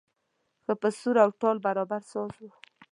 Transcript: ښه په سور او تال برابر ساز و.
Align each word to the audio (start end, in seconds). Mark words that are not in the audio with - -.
ښه 0.63 0.73
په 0.81 0.89
سور 0.99 1.15
او 1.25 1.29
تال 1.41 1.57
برابر 1.65 2.01
ساز 2.11 2.33
و. 2.43 2.47